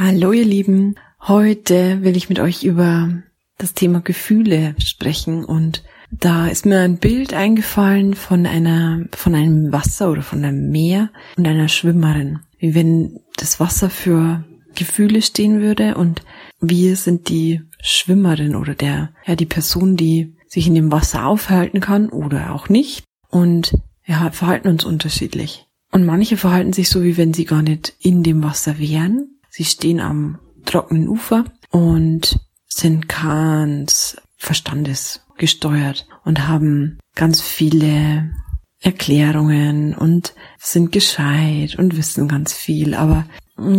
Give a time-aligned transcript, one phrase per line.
[0.00, 0.94] Hallo ihr Lieben,
[1.26, 3.20] heute will ich mit euch über
[3.56, 5.82] das Thema Gefühle sprechen und
[6.12, 11.10] da ist mir ein Bild eingefallen von einer, von einem Wasser oder von einem Meer
[11.36, 12.38] und einer Schwimmerin.
[12.60, 14.44] Wie wenn das Wasser für
[14.76, 16.22] Gefühle stehen würde und
[16.60, 21.80] wir sind die Schwimmerin oder der, ja, die Person, die sich in dem Wasser aufhalten
[21.80, 23.74] kann oder auch nicht und
[24.06, 25.66] ja, verhalten uns unterschiedlich.
[25.90, 29.64] Und manche verhalten sich so, wie wenn sie gar nicht in dem Wasser wären Sie
[29.64, 32.38] stehen am trockenen Ufer und
[32.68, 38.30] sind ganz verstandesgesteuert und haben ganz viele
[38.78, 43.26] Erklärungen und sind gescheit und wissen ganz viel, aber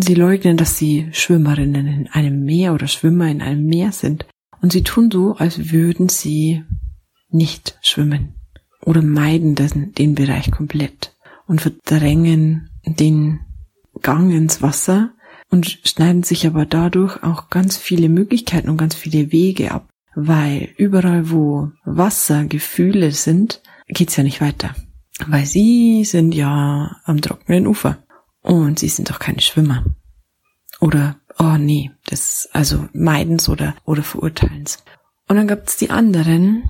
[0.01, 4.25] sie leugnen, dass sie Schwimmerinnen in einem Meer oder Schwimmer in einem Meer sind.
[4.61, 6.61] Und sie tun so, als würden sie
[7.29, 8.35] nicht schwimmen
[8.81, 11.15] oder meiden den, den Bereich komplett
[11.47, 13.39] und verdrängen den
[14.01, 15.13] Gang ins Wasser
[15.49, 20.69] und schneiden sich aber dadurch auch ganz viele Möglichkeiten und ganz viele Wege ab, weil
[20.77, 24.75] überall, wo Wasser, Gefühle sind, geht's ja nicht weiter,
[25.27, 27.97] weil sie sind ja am trockenen Ufer.
[28.41, 29.83] Und sie sind doch keine Schwimmer.
[30.79, 34.83] Oder oh nee, das also meidens oder oder verurteilens.
[35.27, 36.69] Und dann gibt's die anderen.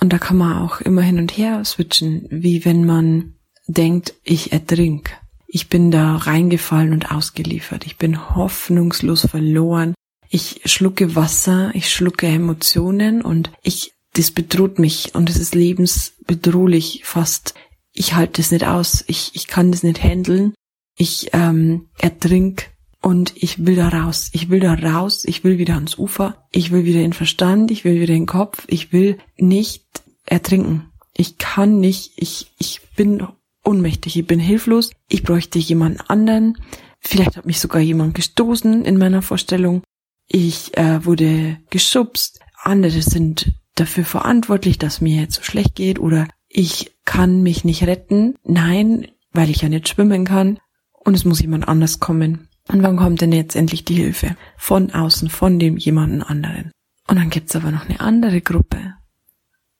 [0.00, 3.34] Und da kann man auch immer hin und her switchen, wie wenn man
[3.66, 5.10] denkt, ich ertrink
[5.56, 7.86] ich bin da reingefallen und ausgeliefert.
[7.86, 9.94] Ich bin hoffnungslos verloren.
[10.28, 17.00] Ich schlucke Wasser, ich schlucke Emotionen und ich, das bedroht mich und es ist lebensbedrohlich
[17.06, 17.54] fast.
[17.94, 19.02] Ich halte es nicht aus.
[19.06, 20.52] Ich, ich kann das nicht handeln.
[20.94, 22.68] Ich ähm, ertrink
[23.00, 24.28] und ich will da raus.
[24.32, 25.24] Ich will da raus.
[25.24, 26.46] Ich will wieder ans Ufer.
[26.52, 27.70] Ich will wieder in Verstand.
[27.70, 28.66] Ich will wieder in den Kopf.
[28.68, 29.86] Ich will nicht
[30.26, 30.92] ertrinken.
[31.14, 32.12] Ich kann nicht.
[32.16, 33.26] Ich, ich bin
[33.66, 36.56] ohnmächtig, ich bin hilflos, ich bräuchte jemanden anderen.
[37.00, 39.82] Vielleicht hat mich sogar jemand gestoßen in meiner Vorstellung.
[40.28, 42.40] Ich äh, wurde geschubst.
[42.62, 47.84] Andere sind dafür verantwortlich, dass mir jetzt so schlecht geht oder ich kann mich nicht
[47.84, 48.34] retten.
[48.44, 50.58] Nein, weil ich ja nicht schwimmen kann
[50.92, 52.48] und es muss jemand anders kommen.
[52.68, 54.36] Und wann kommt denn jetzt endlich die Hilfe?
[54.56, 56.72] Von außen, von dem jemanden anderen.
[57.06, 58.94] Und dann gibt's aber noch eine andere Gruppe,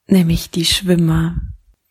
[0.07, 1.41] nämlich die Schwimmer,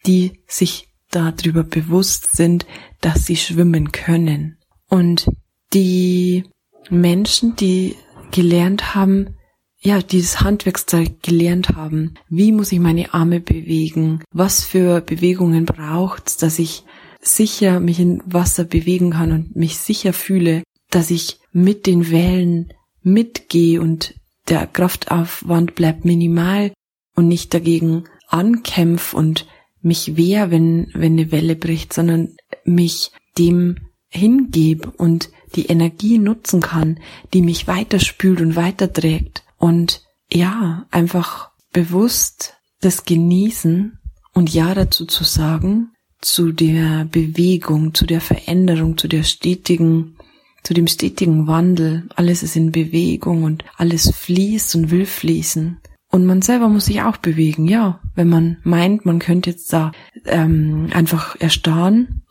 [0.06, 2.66] die sich darüber bewusst sind,
[3.00, 4.58] dass sie schwimmen können.
[4.88, 5.28] Und
[5.72, 6.44] die
[6.90, 7.96] Menschen, die
[8.30, 9.36] gelernt haben,
[9.78, 12.14] ja, dieses Handwerkszeug gelernt haben.
[12.28, 14.22] Wie muss ich meine Arme bewegen?
[14.32, 16.84] Was für Bewegungen braucht's, dass ich
[17.20, 22.72] sicher mich in Wasser bewegen kann und mich sicher fühle, dass ich mit den Wellen
[23.02, 24.14] mitgehe und
[24.48, 26.72] der Kraftaufwand bleibt minimal
[27.14, 29.46] und nicht dagegen ankämpf und
[29.86, 33.76] mich wehr, wenn, wenn eine Welle bricht, sondern mich dem
[34.08, 36.98] hingebe und die Energie nutzen kann,
[37.32, 39.44] die mich weiterspült und weiterträgt.
[39.58, 43.98] Und ja, einfach bewusst das Genießen
[44.34, 50.16] und Ja dazu zu sagen, zu der Bewegung, zu der Veränderung, zu der stetigen,
[50.62, 52.08] zu dem stetigen Wandel.
[52.16, 55.78] Alles ist in Bewegung und alles fließt und will fließen.
[56.16, 58.00] Und man selber muss sich auch bewegen, ja.
[58.14, 59.92] Wenn man meint, man könnte jetzt da
[60.24, 62.22] ähm, einfach erstarren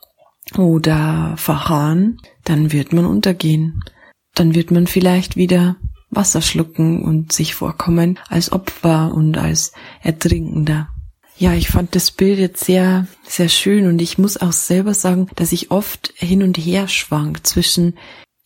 [0.58, 3.84] oder verharren, dann wird man untergehen.
[4.34, 5.76] Dann wird man vielleicht wieder
[6.10, 10.88] Wasser schlucken und sich vorkommen als Opfer und als Ertrinkender.
[11.38, 15.28] Ja, ich fand das Bild jetzt sehr, sehr schön und ich muss auch selber sagen,
[15.36, 17.94] dass ich oft hin und her schwank zwischen,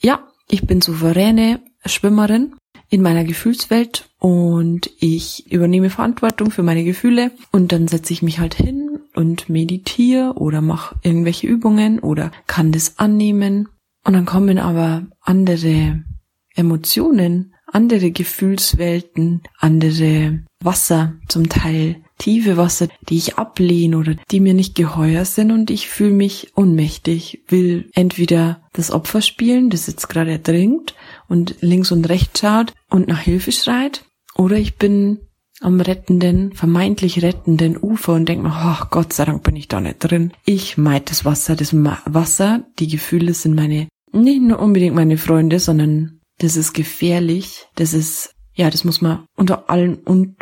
[0.03, 2.57] ja, ich bin souveräne Schwimmerin
[2.91, 8.41] in meiner Gefühlswelt und ich übernehme Verantwortung für meine Gefühle und dann setze ich mich
[8.41, 13.69] halt hin und meditiere oder mache irgendwelche Übungen oder kann das annehmen.
[14.05, 16.03] Und dann kommen aber andere
[16.55, 24.55] Emotionen, andere Gefühlswelten, andere Wasser zum Teil, tiefe Wasser, die ich ablehne oder die mir
[24.55, 30.09] nicht geheuer sind und ich fühle mich ohnmächtig, will entweder das Opfer spielen, das jetzt
[30.09, 30.95] gerade ertrinkt
[31.29, 34.05] und links und rechts schaut und nach Hilfe schreit,
[34.37, 35.19] oder ich bin
[35.61, 39.81] am rettenden, vermeintlich rettenden Ufer und denke mir, oh, Gott sei Dank bin ich da
[39.81, 40.33] nicht drin.
[40.45, 45.61] Ich meid das Wasser, das Wasser, die Gefühle sind meine, nicht nur unbedingt meine Freunde,
[45.61, 49.99] sondern das ist gefährlich, das ist, ja, das muss man unter allen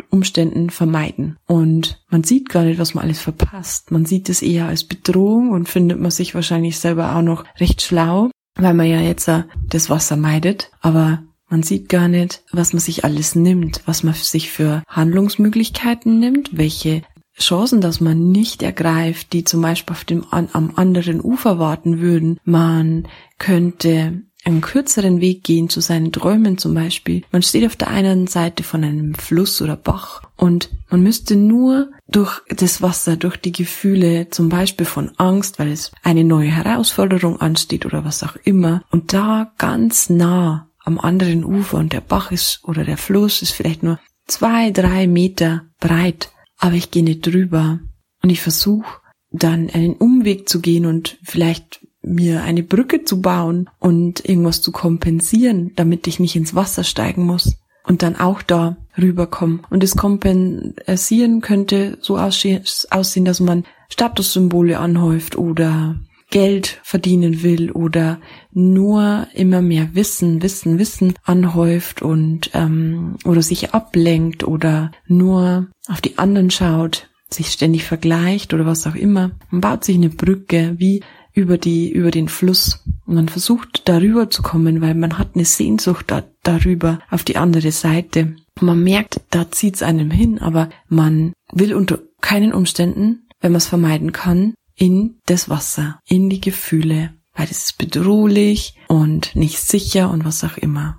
[0.09, 1.37] Umständen vermeiden.
[1.45, 3.91] Und man sieht gar nicht, was man alles verpasst.
[3.91, 7.81] Man sieht es eher als Bedrohung und findet man sich wahrscheinlich selber auch noch recht
[7.81, 9.29] schlau, weil man ja jetzt
[9.69, 14.13] das Wasser meidet, aber man sieht gar nicht, was man sich alles nimmt, was man
[14.13, 17.01] sich für Handlungsmöglichkeiten nimmt, welche
[17.39, 22.37] Chancen, dass man nicht ergreift, die zum Beispiel auf dem am anderen Ufer warten würden.
[22.43, 23.07] Man
[23.37, 27.23] könnte einen kürzeren Weg gehen zu seinen Träumen zum Beispiel.
[27.31, 31.91] Man steht auf der einen Seite von einem Fluss oder Bach und man müsste nur
[32.07, 37.39] durch das Wasser, durch die Gefühle, zum Beispiel von Angst, weil es eine neue Herausforderung
[37.41, 42.31] ansteht oder was auch immer, und da ganz nah am anderen Ufer und der Bach
[42.31, 47.25] ist oder der Fluss ist vielleicht nur zwei, drei Meter breit, aber ich gehe nicht
[47.25, 47.79] drüber
[48.23, 48.99] und ich versuche
[49.31, 54.71] dann einen Umweg zu gehen und vielleicht mir eine Brücke zu bauen und irgendwas zu
[54.71, 59.61] kompensieren, damit ich nicht ins Wasser steigen muss und dann auch da rüberkommen.
[59.69, 65.95] Und das Kompensieren könnte so aussehen, dass man Statussymbole anhäuft oder
[66.29, 68.19] Geld verdienen will oder
[68.51, 76.01] nur immer mehr Wissen, Wissen, Wissen anhäuft und ähm, oder sich ablenkt oder nur auf
[76.01, 79.31] die anderen schaut, sich ständig vergleicht oder was auch immer.
[79.49, 81.01] Man baut sich eine Brücke wie
[81.39, 85.45] über die über den Fluss und man versucht darüber zu kommen, weil man hat eine
[85.45, 88.35] Sehnsucht da, darüber auf die andere Seite.
[88.59, 93.67] Man merkt, da zieht's einem hin, aber man will unter keinen Umständen, wenn man es
[93.67, 100.11] vermeiden kann, in das Wasser, in die Gefühle, weil es ist bedrohlich und nicht sicher
[100.11, 100.97] und was auch immer.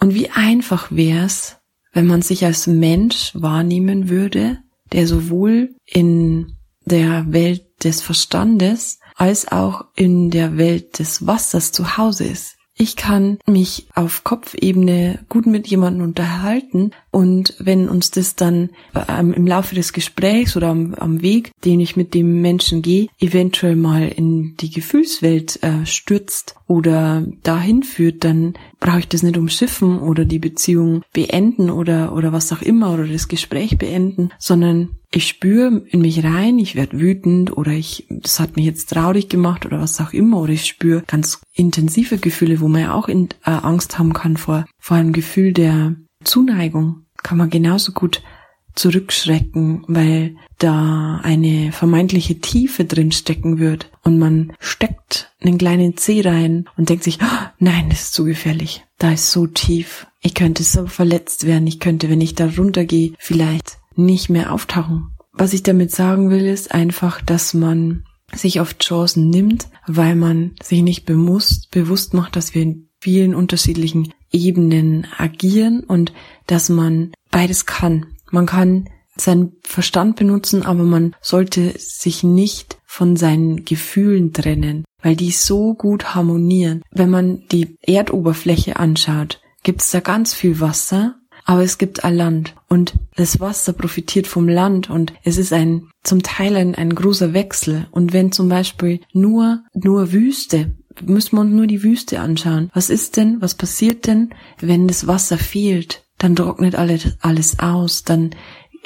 [0.00, 1.58] Und wie einfach wär's,
[1.92, 4.58] wenn man sich als Mensch wahrnehmen würde,
[4.92, 6.56] der sowohl in
[6.86, 12.56] der Welt des Verstandes als auch in der Welt des Wassers zu Hause ist.
[12.78, 18.68] Ich kann mich auf Kopfebene gut mit jemandem unterhalten und wenn uns das dann
[19.08, 23.08] ähm, im Laufe des Gesprächs oder am, am, Weg, den ich mit dem Menschen gehe,
[23.18, 29.38] eventuell mal in die Gefühlswelt äh, stürzt oder dahin führt, dann brauche ich das nicht
[29.38, 34.90] umschiffen oder die Beziehung beenden oder oder was auch immer oder das Gespräch beenden, sondern
[35.16, 39.30] ich spüre in mich rein, ich werde wütend oder ich, das hat mich jetzt traurig
[39.30, 43.08] gemacht oder was auch immer, oder ich spüre ganz intensive Gefühle, wo man ja auch
[43.08, 47.06] in, äh, Angst haben kann vor, vor einem Gefühl der Zuneigung.
[47.22, 48.22] Kann man genauso gut
[48.74, 56.20] zurückschrecken, weil da eine vermeintliche Tiefe drin stecken wird und man steckt einen kleinen Zeh
[56.20, 58.84] rein und denkt sich, oh, nein, das ist zu gefährlich.
[58.98, 60.06] Da ist so tief.
[60.20, 61.66] Ich könnte so verletzt werden.
[61.66, 65.10] Ich könnte, wenn ich da runtergehe, vielleicht nicht mehr auftauchen.
[65.32, 68.04] Was ich damit sagen will, ist einfach, dass man
[68.34, 73.34] sich oft Chancen nimmt, weil man sich nicht bewusst, bewusst macht, dass wir in vielen
[73.34, 76.12] unterschiedlichen Ebenen agieren und
[76.46, 78.06] dass man beides kann.
[78.30, 85.16] Man kann seinen Verstand benutzen, aber man sollte sich nicht von seinen Gefühlen trennen, weil
[85.16, 86.82] die so gut harmonieren.
[86.90, 91.16] Wenn man die Erdoberfläche anschaut, gibt es da ganz viel Wasser
[91.46, 95.88] aber es gibt ein Land und das Wasser profitiert vom Land und es ist ein
[96.02, 97.86] zum Teil ein, ein großer Wechsel.
[97.92, 102.70] Und wenn zum Beispiel nur nur Wüste müssen wir uns nur die Wüste anschauen.
[102.74, 106.04] Was ist denn, was passiert denn, wenn das Wasser fehlt?
[106.18, 108.30] Dann trocknet alles, alles aus, dann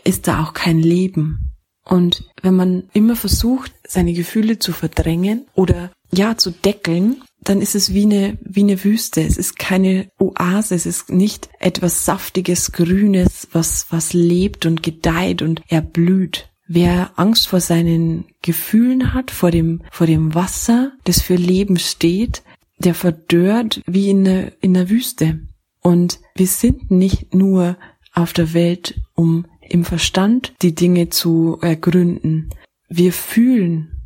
[0.05, 1.51] ist da auch kein Leben.
[1.85, 7.75] Und wenn man immer versucht, seine Gefühle zu verdrängen oder ja, zu deckeln, dann ist
[7.75, 9.23] es wie eine, wie eine Wüste.
[9.23, 10.75] Es ist keine Oase.
[10.75, 16.51] Es ist nicht etwas saftiges, grünes, was, was lebt und gedeiht und erblüht.
[16.67, 22.43] Wer Angst vor seinen Gefühlen hat, vor dem, vor dem Wasser, das für Leben steht,
[22.79, 25.41] der verdörrt wie in einer, in einer Wüste.
[25.81, 27.77] Und wir sind nicht nur
[28.13, 32.51] auf der Welt, um im Verstand die Dinge zu ergründen.
[32.89, 34.00] Wir fühlen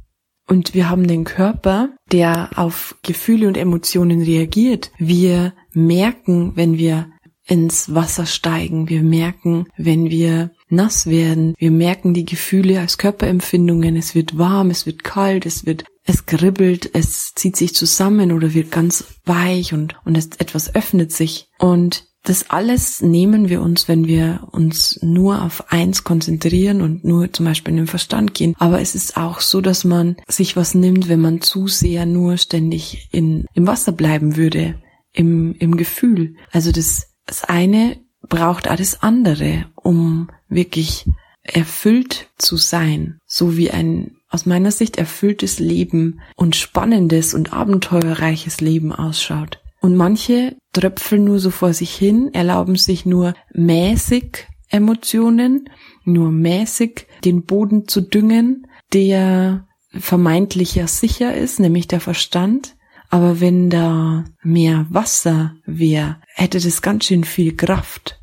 [0.47, 4.91] und wir haben den Körper, der auf Gefühle und Emotionen reagiert.
[4.99, 7.09] Wir merken, wenn wir
[7.47, 8.89] ins Wasser steigen.
[8.89, 11.55] Wir merken, wenn wir nass werden.
[11.59, 13.97] Wir merken die Gefühle als Körperempfindungen.
[13.97, 18.55] Es wird warm, es wird kalt, es wird, es kribbelt, es zieht sich zusammen oder
[18.55, 21.49] wird ganz weich und, und es, etwas öffnet sich.
[21.59, 27.31] Und das alles nehmen wir uns, wenn wir uns nur auf eins konzentrieren und nur
[27.33, 28.55] zum Beispiel in den Verstand gehen.
[28.59, 32.39] Aber es ist auch so, dass man sich was nimmt, wenn man zu sehr nur
[32.39, 34.75] ständig in, im Wasser bleiben würde,
[35.13, 36.37] im, im Gefühl.
[36.51, 41.05] Also das, das eine braucht alles andere, um wirklich
[41.43, 48.61] erfüllt zu sein, so wie ein aus meiner Sicht erfülltes Leben und spannendes und abenteuerreiches
[48.61, 49.61] Leben ausschaut.
[49.85, 55.69] Und manche tröpfeln nur so vor sich hin, erlauben sich nur mäßig Emotionen,
[56.05, 62.77] nur mäßig den Boden zu düngen, der vermeintlich ja sicher ist, nämlich der Verstand.
[63.11, 68.19] Aber wenn da mehr Wasser wäre, hätte das ganz schön viel Kraft.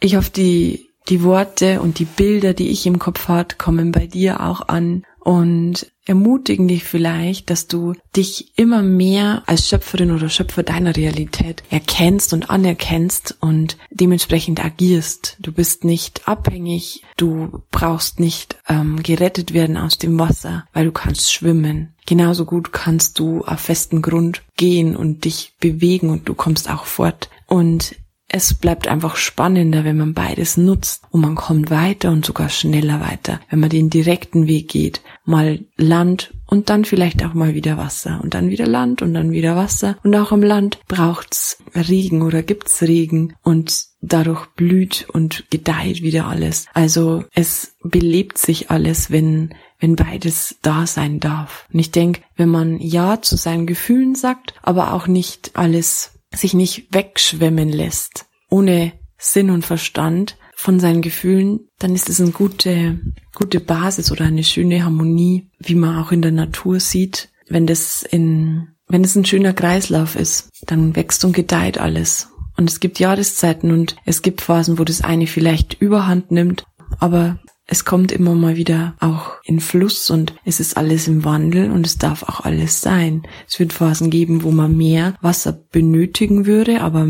[0.00, 4.06] Ich hoffe, die, die Worte und die Bilder, die ich im Kopf hatte, kommen bei
[4.06, 5.02] dir auch an.
[5.26, 11.64] Und ermutigen dich vielleicht, dass du dich immer mehr als Schöpferin oder Schöpfer deiner Realität
[11.68, 15.36] erkennst und anerkennst und dementsprechend agierst.
[15.40, 20.92] Du bist nicht abhängig, du brauchst nicht ähm, gerettet werden aus dem Wasser, weil du
[20.92, 21.96] kannst schwimmen.
[22.06, 26.84] Genauso gut kannst du auf festen Grund gehen und dich bewegen und du kommst auch
[26.84, 27.30] fort.
[27.46, 27.96] Und
[28.28, 33.00] es bleibt einfach spannender, wenn man beides nutzt und man kommt weiter und sogar schneller
[33.00, 35.00] weiter, wenn man den direkten Weg geht.
[35.24, 39.30] Mal Land und dann vielleicht auch mal wieder Wasser und dann wieder Land und dann
[39.30, 39.96] wieder Wasser.
[40.02, 46.26] Und auch im Land braucht's Regen oder gibt's Regen und dadurch blüht und gedeiht wieder
[46.26, 46.66] alles.
[46.74, 51.66] Also es belebt sich alles, wenn wenn beides da sein darf.
[51.70, 56.54] Und ich denke, wenn man Ja zu seinen Gefühlen sagt, aber auch nicht alles sich
[56.54, 62.98] nicht wegschwemmen lässt, ohne Sinn und Verstand von seinen Gefühlen, dann ist es eine gute,
[63.34, 67.30] gute Basis oder eine schöne Harmonie, wie man auch in der Natur sieht.
[67.48, 72.28] Wenn das in, wenn es ein schöner Kreislauf ist, dann wächst und gedeiht alles.
[72.56, 76.64] Und es gibt Jahreszeiten und es gibt Phasen, wo das eine vielleicht überhand nimmt,
[76.98, 81.70] aber es kommt immer mal wieder auch in Fluss und es ist alles im Wandel
[81.72, 83.26] und es darf auch alles sein.
[83.48, 87.06] Es wird Phasen geben, wo man mehr Wasser benötigen würde, aber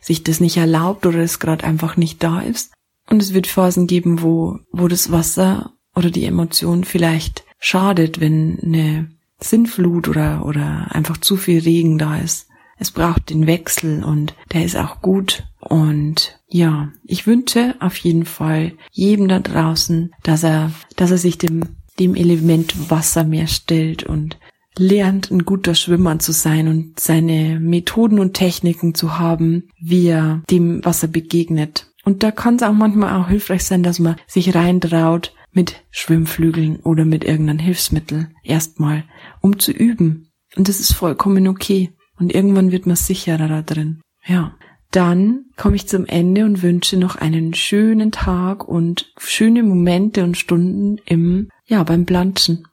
[0.00, 2.72] sich das nicht erlaubt oder es gerade einfach nicht da ist.
[3.08, 8.58] Und es wird Phasen geben, wo, wo das Wasser oder die Emotion vielleicht schadet, wenn
[8.62, 12.48] eine Sinnflut oder, oder einfach zu viel Regen da ist.
[12.78, 15.44] Es braucht den Wechsel und der ist auch gut.
[15.60, 21.38] Und ja, ich wünsche auf jeden Fall jedem da draußen, dass er, dass er sich
[21.38, 21.64] dem,
[21.98, 24.38] dem Element Wasser mehr stellt und
[24.78, 30.42] lernt, ein guter Schwimmer zu sein und seine Methoden und Techniken zu haben, wie er
[30.50, 31.92] dem Wasser begegnet.
[32.04, 36.76] Und da kann es auch manchmal auch hilfreich sein, dass man sich reintraut mit Schwimmflügeln
[36.76, 39.04] oder mit irgendeinem Hilfsmittel erstmal,
[39.40, 40.30] um zu üben.
[40.54, 41.90] Und das ist vollkommen okay.
[42.18, 44.00] Und irgendwann wird man sicherer da drin.
[44.24, 44.56] Ja.
[44.96, 50.38] Dann komme ich zum Ende und wünsche noch einen schönen Tag und schöne Momente und
[50.38, 52.66] Stunden im, ja, beim Planschen.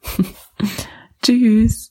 [1.21, 1.81] Tschüss.